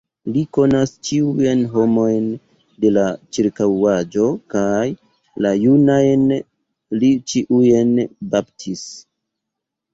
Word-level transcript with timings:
Li 0.35 0.41
konas 0.57 0.93
ĉiujn 1.09 1.59
homojn 1.75 2.31
de 2.85 2.91
la 2.95 3.03
ĉirkaŭaĵo 3.37 4.27
kaj 4.55 4.89
la 5.49 5.55
junajn 5.67 6.27
li 6.99 7.15
ĉiujn 7.35 7.97
baptis. 8.35 8.87